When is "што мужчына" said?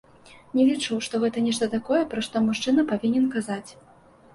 2.31-2.91